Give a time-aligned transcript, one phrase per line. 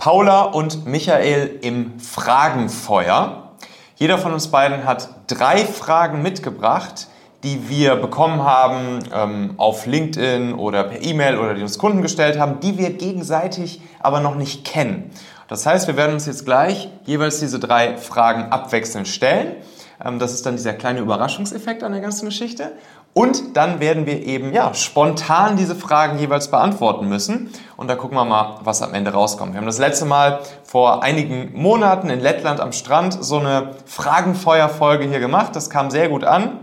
[0.00, 3.50] Paula und Michael im Fragenfeuer.
[3.96, 7.08] Jeder von uns beiden hat drei Fragen mitgebracht,
[7.42, 12.38] die wir bekommen haben ähm, auf LinkedIn oder per E-Mail oder die uns Kunden gestellt
[12.38, 15.10] haben, die wir gegenseitig aber noch nicht kennen.
[15.48, 19.56] Das heißt, wir werden uns jetzt gleich jeweils diese drei Fragen abwechselnd stellen.
[20.02, 22.72] Ähm, das ist dann dieser kleine Überraschungseffekt an der ganzen Geschichte.
[23.12, 27.50] Und dann werden wir eben ja, spontan diese Fragen jeweils beantworten müssen.
[27.76, 29.52] Und da gucken wir mal, was am Ende rauskommt.
[29.52, 35.08] Wir haben das letzte Mal vor einigen Monaten in Lettland am Strand so eine Fragenfeuerfolge
[35.08, 35.56] hier gemacht.
[35.56, 36.60] Das kam sehr gut an.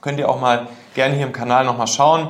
[0.00, 2.28] Könnt ihr auch mal gerne hier im Kanal nochmal schauen.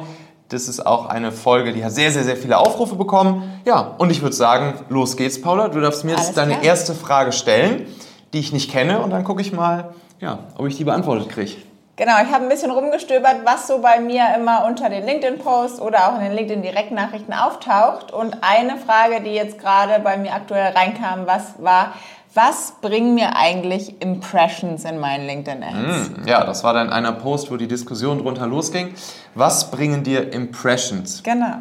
[0.51, 3.61] Das ist auch eine Folge, die hat sehr, sehr, sehr viele Aufrufe bekommen.
[3.65, 5.69] Ja, und ich würde sagen, los geht's, Paula.
[5.69, 7.87] Du darfst mir jetzt deine erste Frage stellen,
[8.35, 9.01] die ich nicht kenne.
[9.01, 11.57] Und dann gucke ich mal, ja, ob ich die beantwortet kriege.
[11.97, 16.09] Genau, ich habe ein bisschen rumgestöbert, was so bei mir immer unter den LinkedIn-Posts oder
[16.09, 18.13] auch in den LinkedIn-Direktnachrichten auftaucht.
[18.13, 21.95] Und eine Frage, die jetzt gerade bei mir aktuell reinkam, was war,
[22.35, 26.09] was bringen mir eigentlich Impressions in meinen LinkedIn-Ads?
[26.09, 28.93] Mm, ja, das war dann einer Post, wo die Diskussion drunter losging.
[29.37, 31.23] Was bringen dir Impressions?
[31.23, 31.59] Genau.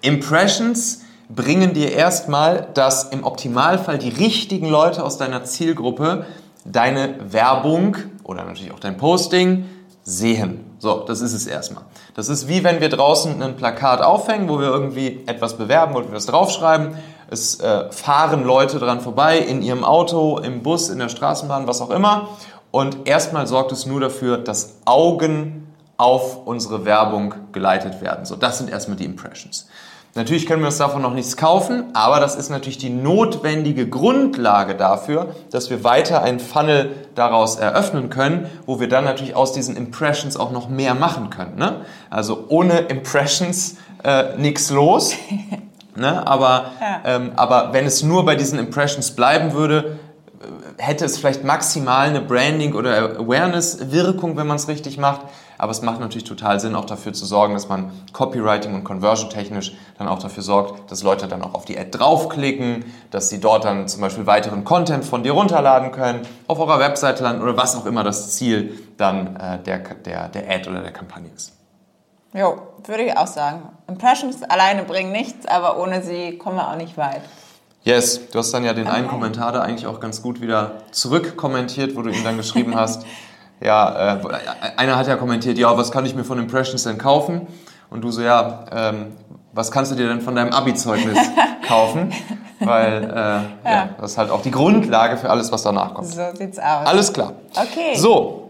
[0.00, 6.24] Impressions bringen dir erstmal, dass im Optimalfall die richtigen Leute aus deiner Zielgruppe
[6.64, 9.66] deine Werbung oder natürlich auch dein Posting
[10.04, 10.64] sehen.
[10.78, 11.84] So, das ist es erstmal.
[12.14, 16.00] Das ist wie wenn wir draußen ein Plakat aufhängen, wo wir irgendwie etwas bewerben, wo
[16.00, 16.96] wir was draufschreiben.
[17.30, 21.80] Es äh, fahren Leute dran vorbei in ihrem Auto, im Bus, in der Straßenbahn, was
[21.80, 22.28] auch immer.
[22.70, 28.24] Und erstmal sorgt es nur dafür, dass Augen auf unsere Werbung geleitet werden.
[28.24, 29.68] So, das sind erstmal die Impressions.
[30.14, 34.74] Natürlich können wir uns davon noch nichts kaufen, aber das ist natürlich die notwendige Grundlage
[34.74, 39.74] dafür, dass wir weiter einen Funnel daraus eröffnen können, wo wir dann natürlich aus diesen
[39.74, 41.56] Impressions auch noch mehr machen können.
[41.56, 41.86] Ne?
[42.10, 45.14] Also ohne Impressions äh, nichts los.
[45.96, 46.26] ne?
[46.26, 47.00] aber, ja.
[47.06, 49.98] ähm, aber wenn es nur bei diesen Impressions bleiben würde,
[50.78, 55.22] hätte es vielleicht maximal eine Branding- oder Awareness-Wirkung, wenn man es richtig macht.
[55.58, 59.30] Aber es macht natürlich total Sinn, auch dafür zu sorgen, dass man Copywriting und Conversion
[59.30, 63.40] technisch dann auch dafür sorgt, dass Leute dann auch auf die Ad draufklicken, dass sie
[63.40, 67.56] dort dann zum Beispiel weiteren Content von dir runterladen können, auf eurer Webseite landen oder
[67.56, 71.52] was auch immer das Ziel dann äh, der, der, der Ad oder der Kampagne ist.
[72.34, 73.62] Jo, würde ich auch sagen.
[73.86, 77.22] Impressions alleine bringen nichts, aber ohne sie kommen wir auch nicht weit.
[77.84, 81.96] Yes, du hast dann ja den einen Kommentar da eigentlich auch ganz gut wieder zurückkommentiert,
[81.96, 83.04] wo du ihm dann geschrieben hast,
[83.60, 84.20] ja, äh,
[84.76, 87.46] einer hat ja kommentiert, ja, was kann ich mir von Impressions denn kaufen?
[87.90, 89.12] Und du so, ja, ähm,
[89.52, 91.18] was kannst du dir denn von deinem Abi-Zeugnis
[91.66, 92.12] kaufen?
[92.60, 93.44] Weil äh, ja.
[93.64, 93.88] ja.
[94.00, 96.08] das ist halt auch die Grundlage für alles, was danach kommt.
[96.08, 96.86] So sieht's aus.
[96.86, 97.32] Alles klar.
[97.54, 97.96] Okay.
[97.96, 98.41] So.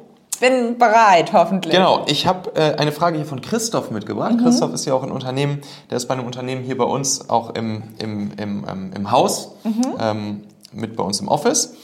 [0.42, 1.72] Bin bereit, hoffentlich.
[1.72, 4.32] Genau, ich habe äh, eine Frage hier von Christoph mitgebracht.
[4.32, 4.42] Mhm.
[4.42, 7.54] Christoph ist ja auch ein Unternehmen, der ist bei einem Unternehmen hier bei uns auch
[7.54, 9.94] im, im, im, ähm, im Haus, mhm.
[10.00, 10.42] ähm,
[10.72, 11.74] mit bei uns im Office.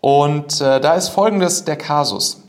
[0.00, 2.42] Und äh, da ist folgendes der Kasus.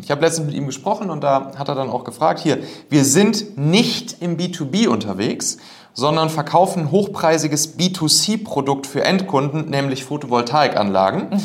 [0.00, 2.58] Ich habe letztens mit ihm gesprochen und da hat er dann auch gefragt, hier,
[2.88, 5.58] wir sind nicht im B2B unterwegs,
[5.92, 11.30] sondern verkaufen hochpreisiges B2C-Produkt für Endkunden, nämlich Photovoltaikanlagen.
[11.30, 11.38] Mhm.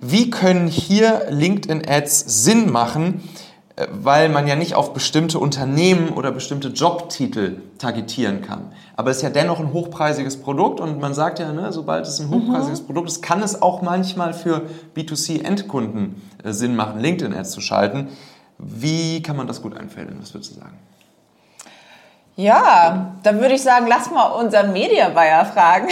[0.00, 3.28] Wie können hier LinkedIn-Ads Sinn machen,
[3.90, 8.72] weil man ja nicht auf bestimmte Unternehmen oder bestimmte Jobtitel targetieren kann.
[8.96, 12.20] Aber es ist ja dennoch ein hochpreisiges Produkt und man sagt ja, ne, sobald es
[12.20, 12.34] ein mhm.
[12.34, 12.86] hochpreisiges mhm.
[12.86, 14.62] Produkt ist, kann es auch manchmal für
[14.96, 18.08] B2C-Endkunden äh, Sinn machen, LinkedIn-Ads zu schalten.
[18.58, 20.16] Wie kann man das gut einfällen?
[20.20, 20.78] Was würdest du sagen?
[22.36, 25.88] Ja, dann würde ich sagen, lass mal unseren Media Buyer fragen.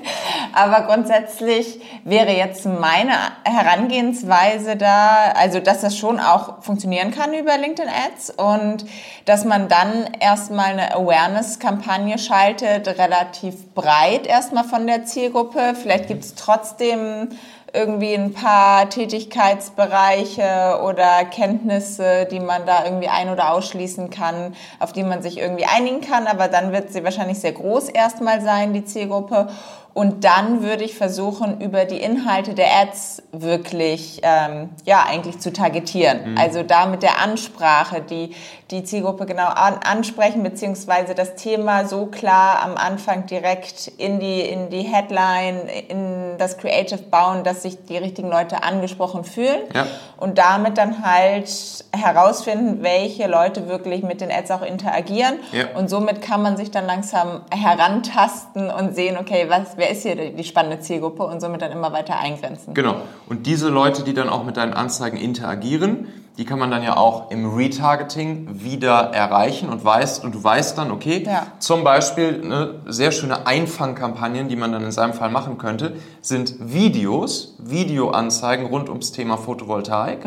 [0.54, 3.12] Aber grundsätzlich wäre jetzt meine
[3.44, 8.86] Herangehensweise da, also dass das schon auch funktionieren kann über LinkedIn Ads und
[9.24, 15.74] dass man dann erstmal eine Awareness-Kampagne schaltet, relativ breit erstmal von der Zielgruppe.
[15.74, 17.28] Vielleicht gibt es trotzdem
[17.74, 24.92] irgendwie ein paar Tätigkeitsbereiche oder Kenntnisse, die man da irgendwie ein- oder ausschließen kann, auf
[24.92, 26.26] die man sich irgendwie einigen kann.
[26.26, 29.48] Aber dann wird sie wahrscheinlich sehr groß erstmal sein, die Zielgruppe.
[29.94, 35.52] Und dann würde ich versuchen, über die Inhalte der Ads wirklich, ähm, ja, eigentlich zu
[35.52, 36.32] targetieren.
[36.32, 36.38] Mhm.
[36.38, 38.34] Also da mit der Ansprache, die
[38.72, 44.40] die Zielgruppe genau an, ansprechen, beziehungsweise das Thema so klar am Anfang direkt in die,
[44.40, 49.60] in die Headline, in das Creative bauen, dass sich die richtigen Leute angesprochen fühlen.
[49.74, 49.86] Ja.
[50.16, 51.50] Und damit dann halt
[51.92, 55.34] herausfinden, welche Leute wirklich mit den Ads auch interagieren.
[55.52, 55.66] Ja.
[55.76, 60.14] Und somit kann man sich dann langsam herantasten und sehen, okay, was, wer ist hier
[60.14, 62.72] die spannende Zielgruppe und somit dann immer weiter eingrenzen.
[62.72, 62.94] Genau.
[63.28, 66.06] Und diese Leute, die dann auch mit deinen Anzeigen interagieren,
[66.38, 70.78] die kann man dann ja auch im Retargeting wieder erreichen und weißt und du weißt
[70.78, 71.48] dann, okay, Ja.
[71.58, 76.54] zum Beispiel eine sehr schöne Einfangkampagnen, die man dann in seinem Fall machen könnte, sind
[76.60, 80.20] Videos, Videoanzeigen rund ums Thema Photovoltaik.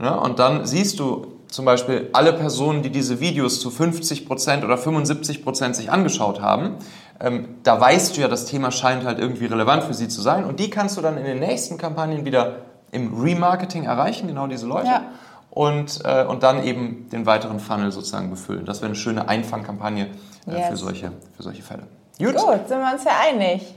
[0.00, 4.76] Ja, und dann siehst du zum Beispiel alle Personen, die diese Videos zu 50% oder
[4.76, 6.76] 75% sich angeschaut haben.
[7.22, 10.44] Ähm, da weißt du ja, das Thema scheint halt irgendwie relevant für sie zu sein.
[10.44, 12.56] Und die kannst du dann in den nächsten Kampagnen wieder
[12.90, 14.88] im Remarketing erreichen, genau diese Leute.
[14.88, 15.02] Ja.
[15.50, 18.64] Und, äh, und dann eben den weiteren Funnel sozusagen befüllen.
[18.64, 20.08] Das wäre eine schöne Einfangkampagne
[20.48, 20.68] äh, Yes.
[20.70, 21.82] für, solche, für solche Fälle.
[22.18, 22.36] Gut,
[22.68, 23.74] sind wir uns ja einig.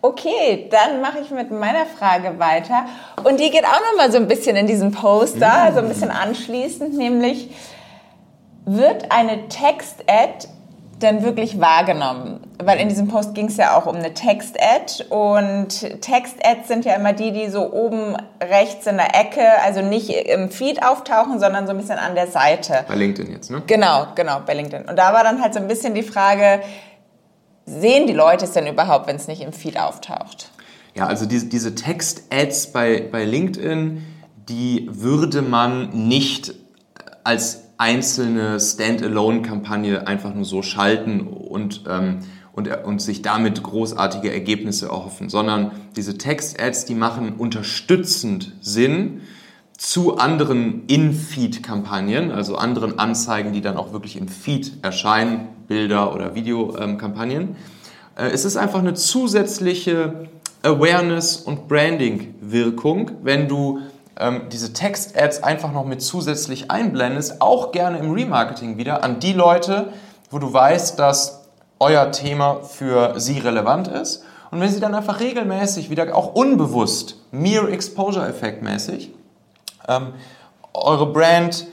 [0.00, 2.84] Okay, dann mache ich mit meiner Frage weiter.
[3.24, 6.10] Und die geht auch noch mal so ein bisschen in diesen Poster, so ein bisschen
[6.10, 7.50] anschließend, nämlich
[8.66, 10.48] wird eine Text-Ad
[11.04, 12.40] denn wirklich wahrgenommen?
[12.62, 16.94] Weil in diesem Post ging es ja auch um eine Text-Ad und Text-Ads sind ja
[16.94, 21.66] immer die, die so oben rechts in der Ecke, also nicht im Feed auftauchen, sondern
[21.66, 22.84] so ein bisschen an der Seite.
[22.88, 23.62] Bei LinkedIn jetzt, ne?
[23.66, 24.88] Genau, genau, bei LinkedIn.
[24.88, 26.60] Und da war dann halt so ein bisschen die Frage,
[27.66, 30.50] sehen die Leute es denn überhaupt, wenn es nicht im Feed auftaucht?
[30.94, 34.04] Ja, also diese, diese Text-Ads bei, bei LinkedIn,
[34.48, 36.54] die würde man nicht
[37.24, 42.20] als einzelne Standalone-Kampagne einfach nur so schalten und, ähm,
[42.52, 49.20] und, und sich damit großartige Ergebnisse erhoffen, sondern diese Text-Ads, die machen unterstützend Sinn
[49.76, 56.34] zu anderen In-Feed-Kampagnen, also anderen Anzeigen, die dann auch wirklich im Feed erscheinen, Bilder- oder
[56.34, 57.56] Videokampagnen.
[58.16, 60.30] Äh, Es ist einfach eine zusätzliche
[60.62, 63.80] Awareness- und Branding-Wirkung, wenn du
[64.18, 69.32] ähm, diese Text-Ads einfach noch mit zusätzlich einblendest, auch gerne im Remarketing wieder an die
[69.32, 69.92] Leute,
[70.30, 71.44] wo du weißt, dass
[71.80, 74.24] euer Thema für sie relevant ist.
[74.50, 79.12] Und wenn sie dann einfach regelmäßig, wieder auch unbewusst, Mere Exposure-Effekt mäßig,
[79.88, 80.14] ähm,
[80.72, 81.66] eure Brand,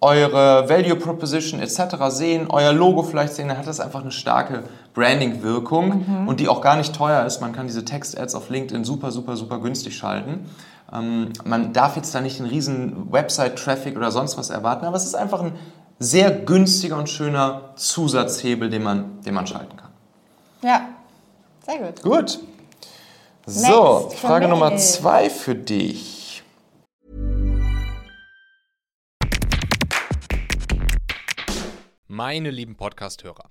[0.00, 1.96] eure Value Proposition etc.
[2.10, 4.62] sehen, euer Logo vielleicht sehen, dann hat das einfach eine starke
[4.94, 7.40] Branding-Wirkung und die auch gar nicht teuer ist.
[7.40, 10.48] Man kann diese Text-Ads auf LinkedIn super, super, super günstig schalten.
[10.92, 15.04] Ähm, man darf jetzt da nicht einen riesen Website-Traffic oder sonst was erwarten, aber es
[15.04, 15.52] ist einfach ein
[15.98, 19.90] sehr günstiger und schöner Zusatzhebel, den man, den man schalten kann.
[20.62, 20.88] Ja,
[21.66, 22.02] sehr gut.
[22.02, 22.38] Gut.
[23.46, 24.76] So, Next, Frage Nummer me.
[24.76, 26.42] zwei für dich.
[32.06, 33.50] Meine lieben Podcast-Hörer,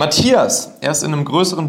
[0.00, 1.68] Matthias, er ist in einem größeren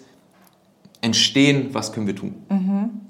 [1.01, 1.73] entstehen?
[1.73, 2.45] Was können wir tun?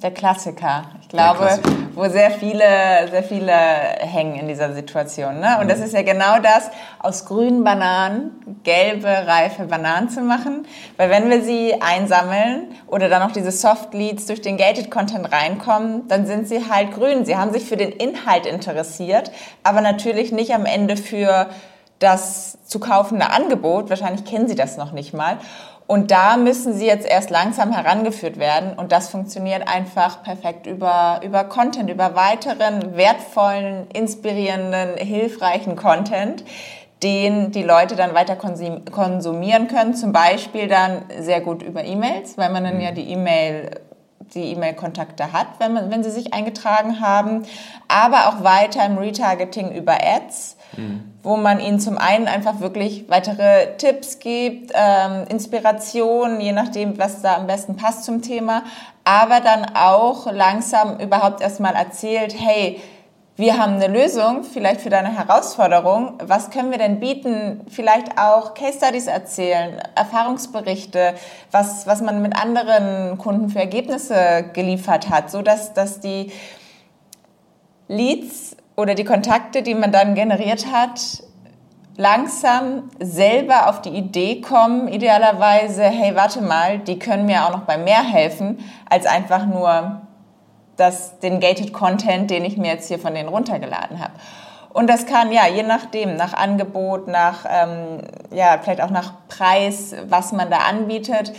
[0.02, 0.86] Der Klassiker.
[1.02, 1.70] Ich glaube, Klassiker.
[1.94, 2.64] wo sehr viele,
[3.12, 5.40] sehr viele hängen in dieser Situation.
[5.40, 5.58] Ne?
[5.60, 8.32] Und das ist ja genau das, aus grünen Bananen
[8.64, 10.66] gelbe, reife Bananen zu machen.
[10.98, 15.32] Weil wenn wir sie einsammeln oder dann noch diese Soft Leads durch den Gated Content
[15.32, 17.26] reinkommen, dann sind sie halt grün.
[17.26, 19.32] Sie haben sich für den Inhalt interessiert,
[19.64, 21.48] aber natürlich nicht am Ende für
[22.00, 23.90] das zu kaufende Angebot.
[23.90, 25.38] Wahrscheinlich kennen sie das noch nicht mal.
[25.92, 28.72] Und da müssen sie jetzt erst langsam herangeführt werden.
[28.78, 36.46] Und das funktioniert einfach perfekt über, über Content, über weiteren wertvollen, inspirierenden, hilfreichen Content,
[37.04, 39.94] den die Leute dann weiter konsum- konsumieren können.
[39.94, 43.72] Zum Beispiel dann sehr gut über E-Mails, weil man dann ja die E-Mail
[44.34, 47.44] die E-Mail-Kontakte hat, wenn, man, wenn sie sich eingetragen haben,
[47.90, 50.56] aber auch weiter im Retargeting über Ads
[51.24, 57.22] wo man ihnen zum einen einfach wirklich weitere Tipps gibt, ähm, Inspiration, je nachdem, was
[57.22, 58.64] da am besten passt zum Thema,
[59.04, 62.80] aber dann auch langsam überhaupt erstmal erzählt, hey,
[63.38, 66.20] wir haben eine Lösung vielleicht für deine Herausforderung.
[66.24, 67.62] Was können wir denn bieten?
[67.70, 71.16] Vielleicht auch Case Studies erzählen, Erfahrungsberichte,
[71.50, 76.32] was, was man mit anderen Kunden für Ergebnisse geliefert hat, so dass, dass die
[77.88, 81.24] Leads oder die Kontakte, die man dann generiert hat,
[81.98, 87.62] langsam selber auf die Idee kommen, idealerweise, hey, warte mal, die können mir auch noch
[87.62, 88.60] bei mehr helfen,
[88.90, 90.02] als einfach nur
[90.78, 94.14] das, den Gated Content, den ich mir jetzt hier von denen runtergeladen habe.
[94.74, 98.00] Und das kann ja je nachdem, nach Angebot, nach ähm,
[98.32, 101.34] ja vielleicht auch nach Preis, was man da anbietet,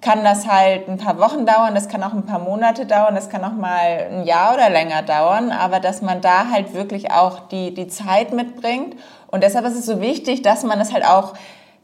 [0.00, 3.28] kann das halt ein paar Wochen dauern, das kann auch ein paar Monate dauern, das
[3.28, 7.48] kann auch mal ein Jahr oder länger dauern, aber dass man da halt wirklich auch
[7.48, 8.94] die, die Zeit mitbringt.
[9.26, 11.34] Und deshalb ist es so wichtig, dass man es halt auch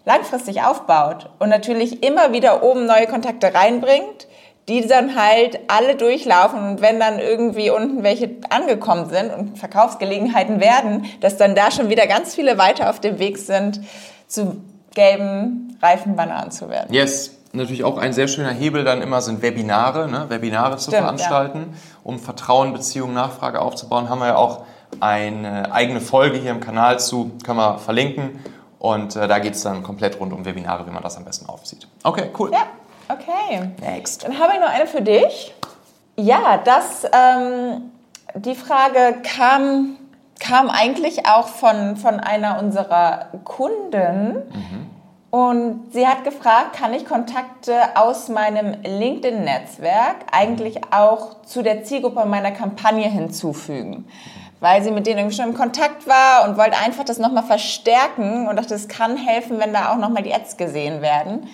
[0.04, 4.28] langfristig aufbaut und natürlich immer wieder oben neue Kontakte reinbringt,
[4.68, 10.60] die dann halt alle durchlaufen und wenn dann irgendwie unten welche angekommen sind und Verkaufsgelegenheiten
[10.60, 13.80] werden, dass dann da schon wieder ganz viele weiter auf dem Weg sind,
[14.26, 14.62] zu
[14.94, 16.94] gelben, reifen Bananen zu werden.
[16.94, 20.26] Yes, natürlich auch ein sehr schöner Hebel dann immer sind Webinare, ne?
[20.28, 21.78] Webinare zu Stimmt, veranstalten, ja.
[22.02, 24.08] um Vertrauen, Beziehung, Nachfrage aufzubauen.
[24.08, 24.64] Haben wir ja auch
[25.00, 28.44] eine eigene Folge hier im Kanal zu, können wir verlinken.
[28.78, 31.48] Und äh, da geht es dann komplett rund um Webinare, wie man das am besten
[31.48, 31.88] aufzieht.
[32.02, 32.52] Okay, cool.
[32.52, 32.66] Ja,
[33.08, 33.70] okay.
[33.80, 34.24] Next.
[34.24, 35.54] Dann habe ich noch eine für dich.
[36.16, 37.90] Ja, das, ähm,
[38.34, 39.96] die Frage kam,
[40.38, 44.34] kam eigentlich auch von, von einer unserer Kunden.
[44.52, 44.83] Mhm
[45.34, 52.24] und sie hat gefragt, kann ich Kontakte aus meinem LinkedIn-Netzwerk eigentlich auch zu der Zielgruppe
[52.24, 54.06] meiner Kampagne hinzufügen?
[54.60, 58.54] Weil sie mit denen schon im Kontakt war und wollte einfach das nochmal verstärken und
[58.54, 61.48] dachte, es kann helfen, wenn da auch nochmal die Ads gesehen werden.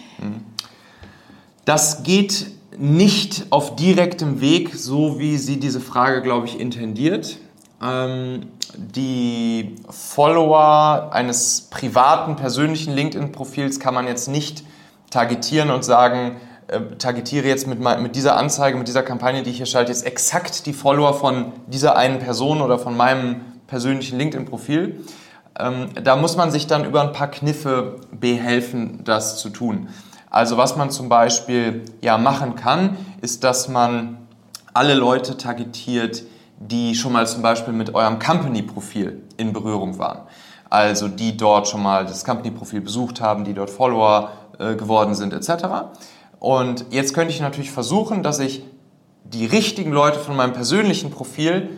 [1.65, 7.39] Das geht nicht auf direktem Weg, so wie sie diese Frage, glaube ich, intendiert.
[7.83, 14.65] Ähm, die Follower eines privaten, persönlichen LinkedIn-Profils kann man jetzt nicht
[15.11, 16.37] targetieren und sagen,
[16.69, 20.07] äh, targetiere jetzt mit, mit dieser Anzeige, mit dieser Kampagne, die ich hier schalte, jetzt
[20.07, 25.05] exakt die Follower von dieser einen Person oder von meinem persönlichen LinkedIn-Profil.
[25.59, 29.89] Ähm, da muss man sich dann über ein paar Kniffe behelfen, das zu tun.
[30.29, 34.19] Also was man zum Beispiel ja machen kann, ist, dass man
[34.73, 36.23] alle Leute targetiert,
[36.61, 40.21] die schon mal zum Beispiel mit eurem Company-Profil in Berührung waren.
[40.69, 45.33] Also die dort schon mal das Company-Profil besucht haben, die dort Follower äh, geworden sind
[45.33, 45.65] etc.
[46.39, 48.63] Und jetzt könnte ich natürlich versuchen, dass ich
[49.25, 51.71] die richtigen Leute von meinem persönlichen Profil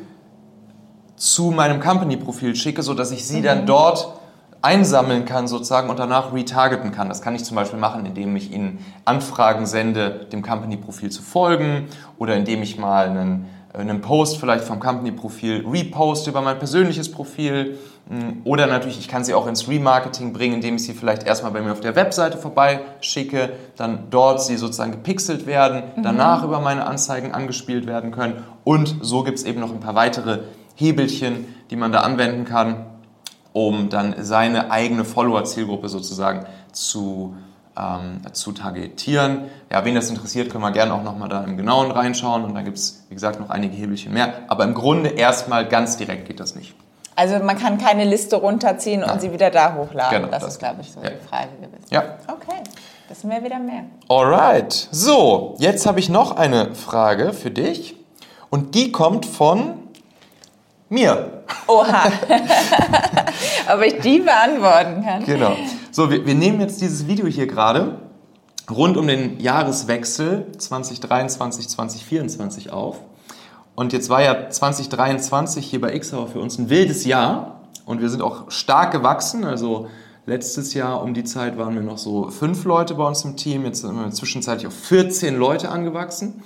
[1.17, 3.45] zu meinem Company-Profil schicke, sodass ich sie mhm.
[3.45, 4.19] dann dort
[4.63, 7.09] einsammeln kann sozusagen und danach retargeten kann.
[7.09, 11.89] Das kann ich zum Beispiel machen, indem ich ihnen Anfragen sende, dem Company-Profil zu folgen
[12.19, 17.79] oder indem ich mal einen einen Post vielleicht vom Company-Profil repost über mein persönliches Profil
[18.09, 21.53] mm, oder natürlich, ich kann sie auch ins Remarketing bringen, indem ich sie vielleicht erstmal
[21.53, 26.03] bei mir auf der Webseite vorbeischicke, dann dort sie sozusagen gepixelt werden, mhm.
[26.03, 29.95] danach über meine Anzeigen angespielt werden können und so gibt es eben noch ein paar
[29.95, 30.41] weitere
[30.75, 32.87] Hebelchen, die man da anwenden kann,
[33.55, 37.37] um dann seine eigene Follower-Zielgruppe sozusagen zu
[37.79, 39.45] ähm, zu targetieren.
[39.71, 42.63] Ja, wen das interessiert, können wir gerne auch nochmal da im Genauen reinschauen und da
[42.63, 44.35] gibt es, wie gesagt, noch einige Hebelchen mehr.
[44.49, 46.75] Aber im Grunde erstmal ganz direkt geht das nicht.
[47.15, 49.11] Also man kann keine Liste runterziehen Nein.
[49.11, 50.21] und sie wieder da hochladen.
[50.21, 51.11] Genau, das, das ist, glaube ich, so ja.
[51.11, 51.87] die Frage gewesen.
[51.91, 52.03] Ja.
[52.27, 52.63] Okay,
[53.09, 53.85] wissen wir wieder mehr.
[54.09, 54.89] Alright.
[54.91, 57.97] So, jetzt habe ich noch eine Frage für dich
[58.49, 59.75] und die kommt von
[60.89, 61.43] mir.
[61.67, 62.05] Oha.
[63.75, 65.25] Ob ich die beantworten kann.
[65.25, 65.57] Genau.
[65.95, 67.99] So, wir, wir nehmen jetzt dieses Video hier gerade
[68.71, 73.01] rund um den Jahreswechsel 2023, 2024 auf.
[73.75, 78.09] Und jetzt war ja 2023 hier bei Xhauer für uns ein wildes Jahr und wir
[78.09, 79.45] sind auch stark gewachsen.
[79.45, 79.89] Also
[80.25, 83.67] letztes Jahr um die Zeit waren wir noch so fünf Leute bei uns im Team.
[83.67, 86.43] Jetzt sind wir zwischenzeitlich auf 14 Leute angewachsen.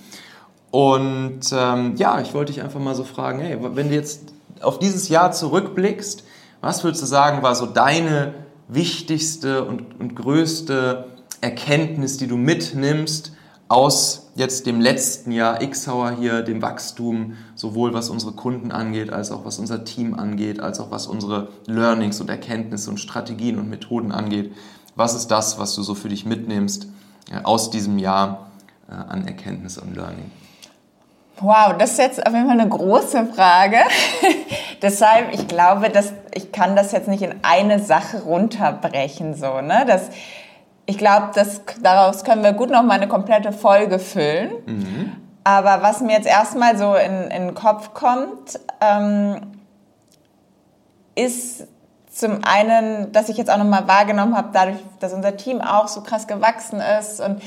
[0.73, 4.23] Und ähm, ja, ich wollte dich einfach mal so fragen, hey, wenn du jetzt
[4.61, 6.25] auf dieses Jahr zurückblickst,
[6.63, 11.07] was würdest du sagen, war so deine wichtigste und, und größte
[11.41, 13.33] Erkenntnis, die du mitnimmst
[13.69, 19.33] aus jetzt dem letzten Jahr Xhauer hier, dem Wachstum, sowohl was unsere Kunden angeht, als
[19.33, 23.69] auch was unser Team angeht, als auch was unsere Learnings und Erkenntnisse und Strategien und
[23.69, 24.55] Methoden angeht.
[24.95, 26.87] Was ist das, was du so für dich mitnimmst
[27.31, 28.51] äh, aus diesem Jahr
[28.89, 30.31] äh, an Erkenntnis und Learning?
[31.39, 33.79] Wow, das ist jetzt auf jeden Fall eine große Frage.
[34.83, 39.85] Deshalb, ich glaube, dass ich kann das jetzt nicht in eine Sache runterbrechen, so, ne?
[39.87, 40.11] Das,
[40.85, 41.31] ich glaube,
[41.83, 44.51] daraus können wir gut noch mal eine komplette Folge füllen.
[44.67, 45.13] Mhm.
[45.45, 49.41] Aber was mir jetzt erstmal so in, in den Kopf kommt, ähm,
[51.15, 51.67] ist
[52.13, 56.03] zum einen, dass ich jetzt auch nochmal wahrgenommen habe, dadurch, dass unser Team auch so
[56.03, 57.43] krass gewachsen ist und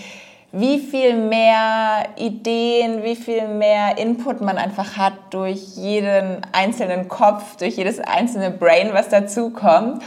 [0.51, 7.55] wie viel mehr Ideen, wie viel mehr Input man einfach hat durch jeden einzelnen Kopf,
[7.57, 10.01] durch jedes einzelne Brain, was dazukommt.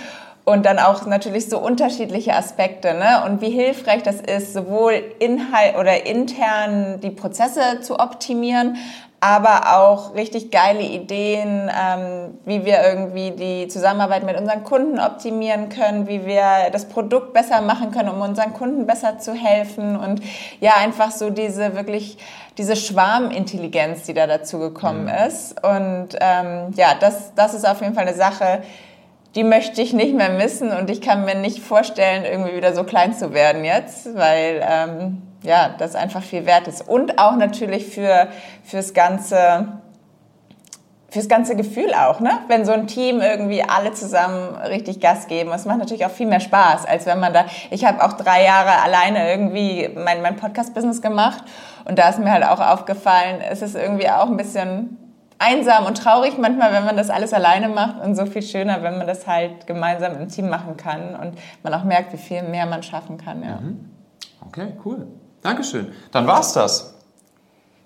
[0.44, 3.22] Und dann auch natürlich so unterschiedliche Aspekte, ne?
[3.26, 8.76] Und wie hilfreich das ist, sowohl inhalt oder intern die Prozesse zu optimieren,
[9.22, 15.68] aber auch richtig geile Ideen, ähm, wie wir irgendwie die Zusammenarbeit mit unseren Kunden optimieren
[15.68, 20.20] können, wie wir das Produkt besser machen können, um unseren Kunden besser zu helfen und
[20.58, 22.18] ja, einfach so diese wirklich,
[22.58, 25.26] diese Schwarmintelligenz, die da dazu gekommen mhm.
[25.28, 25.54] ist.
[25.62, 28.64] Und ähm, ja, das, das ist auf jeden Fall eine Sache,
[29.34, 32.84] die möchte ich nicht mehr missen und ich kann mir nicht vorstellen, irgendwie wieder so
[32.84, 36.86] klein zu werden jetzt, weil ähm, ja, das einfach viel wert ist.
[36.86, 38.28] Und auch natürlich für,
[38.62, 39.68] fürs ganze,
[41.08, 42.30] fürs ganze Gefühl auch, ne?
[42.48, 46.26] Wenn so ein Team irgendwie alle zusammen richtig Gas geben, das macht natürlich auch viel
[46.26, 50.36] mehr Spaß, als wenn man da, ich habe auch drei Jahre alleine irgendwie mein, mein
[50.36, 51.42] Podcast-Business gemacht
[51.86, 54.98] und da ist mir halt auch aufgefallen, es ist irgendwie auch ein bisschen
[55.42, 58.98] einsam und traurig manchmal, wenn man das alles alleine macht und so viel schöner, wenn
[58.98, 62.66] man das halt gemeinsam im Team machen kann und man auch merkt, wie viel mehr
[62.66, 63.56] man schaffen kann, ja.
[63.56, 63.90] Mhm.
[64.46, 65.06] Okay, cool.
[65.42, 65.92] Dankeschön.
[66.10, 66.94] Dann war's das.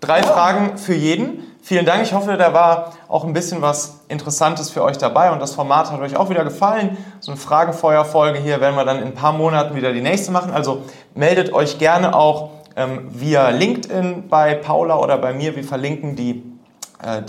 [0.01, 1.43] Drei Fragen für jeden.
[1.63, 2.03] Vielen Dank.
[2.03, 5.91] Ich hoffe, da war auch ein bisschen was Interessantes für euch dabei und das Format
[5.91, 6.97] hat euch auch wieder gefallen.
[7.19, 10.53] So eine Fragenfeuerfolge hier werden wir dann in ein paar Monaten wieder die nächste machen.
[10.53, 10.83] Also
[11.15, 15.57] meldet euch gerne auch ähm, via LinkedIn bei Paula oder bei mir.
[15.57, 16.56] Wir verlinken die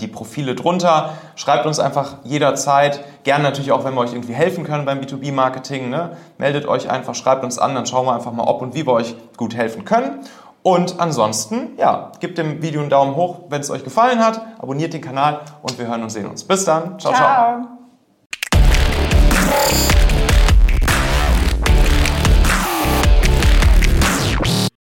[0.00, 1.14] die Profile drunter.
[1.36, 5.90] Schreibt uns einfach jederzeit, gerne natürlich auch, wenn wir euch irgendwie helfen können beim B2B-Marketing.
[5.90, 6.16] Ne?
[6.38, 8.92] Meldet euch einfach, schreibt uns an, dann schauen wir einfach mal, ob und wie wir
[8.92, 10.20] euch gut helfen können.
[10.62, 14.92] Und ansonsten, ja, gebt dem Video einen Daumen hoch, wenn es euch gefallen hat, abonniert
[14.92, 16.44] den Kanal und wir hören und sehen uns.
[16.44, 16.98] Bis dann.
[16.98, 17.14] ciao.
[17.14, 17.64] ciao.
[18.60, 19.97] ciao.